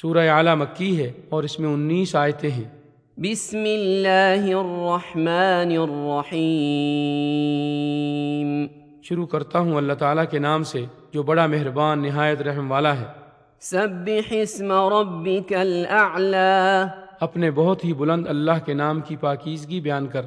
سورہ 0.00 0.18
اعلیٰ 0.18 0.56
مکی 0.56 1.04
ہے 1.04 1.12
اور 1.28 1.42
اس 1.42 1.60
میں 1.60 1.72
انیس 1.72 2.16
آیتیں 2.16 2.50
ہیں۔ 2.50 2.64
بسم 3.16 3.58
اللہ 3.58 4.38
الرحمن 4.38 5.82
الرحیم۔ 5.82 8.66
شروع 9.02 9.26
کرتا 9.26 9.58
ہوں 9.58 9.76
اللہ 9.76 9.92
تعالیٰ 9.92 10.24
کے 10.30 10.38
نام 10.38 10.62
سے 10.62 10.84
جو 11.12 11.22
بڑا 11.22 11.46
مہربان 11.46 12.02
نہایت 12.02 12.42
رحم 12.42 12.72
والا 12.72 12.96
ہے۔ 12.96 13.04
سبح 13.60 14.28
اسم 14.30 14.72
ربک 14.72 15.52
الاعلی۔ 15.52 16.84
اپنے 17.20 17.50
بہت 17.50 17.84
ہی 17.84 17.92
بلند 17.92 18.28
اللہ 18.28 18.64
کے 18.64 18.74
نام 18.74 19.00
کی 19.00 19.16
پاکیزگی 19.16 19.80
بیان 19.80 20.06
کر۔ 20.06 20.22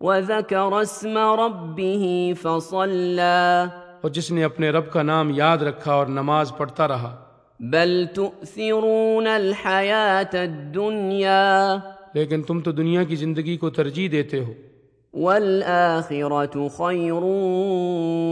وذكر 0.00 0.72
اسم 0.72 1.18
ربه 1.18 2.24
فصلى 2.42 3.64
اور 4.00 4.10
جس 4.10 4.30
نے 4.30 4.44
اپنے 4.44 4.70
رب 4.70 4.92
کا 4.92 5.02
نام 5.02 5.30
یاد 5.34 5.58
رکھا 5.58 5.92
اور 5.92 6.06
نماز 6.06 6.52
پڑھتا 6.56 6.88
رہا۔ 6.88 7.24
بل 7.60 8.04
تؤثرون 8.14 9.26
الحياة 9.26 10.40
الدنيا 10.40 11.76
لیکن 12.14 12.42
تم 12.42 12.60
تو 12.60 12.72
دنیا 12.72 13.02
کی 13.02 13.16
زندگی 13.16 13.56
کو 13.56 13.70
ترجیح 13.70 14.08
دیتے 14.12 14.40
ہو۔ 14.40 14.52
والآخرة 15.14 16.66
خير 16.76 17.22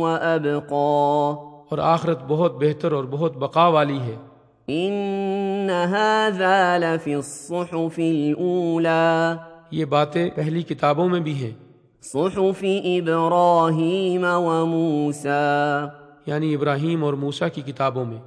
وأبقى. 0.00 1.32
اور 1.68 1.78
آخرت 1.78 2.18
بہت 2.28 2.54
بہتر 2.56 2.92
اور 2.92 3.04
بہت 3.04 3.36
بقا 3.36 3.66
والی 3.66 3.98
ہے۔ 3.98 4.16
إن 4.66 5.70
هذا 5.70 6.78
لفي 6.78 7.14
الصحف 7.14 7.98
الأولى. 7.98 9.32
یہ 9.70 9.84
باتیں 9.84 10.30
پہلی 10.34 10.62
کتابوں 10.62 11.08
میں 11.08 11.20
بھی 11.20 11.34
ہیں۔ 11.34 11.50
صحف 12.02 12.64
إبراهيم 12.84 14.24
وموسى. 14.24 15.28
یعنی 16.26 16.54
ابراہیم 16.54 17.04
اور 17.04 17.14
موسیٰ 17.14 17.48
کی 17.54 17.62
کتابوں 17.62 18.04
میں۔ 18.04 18.18